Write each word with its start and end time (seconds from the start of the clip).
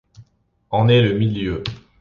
En 0.71 0.87
est 0.87 1.03
le 1.03 1.13
milieu. 1.15 1.63